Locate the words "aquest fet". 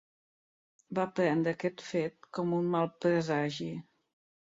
1.53-2.19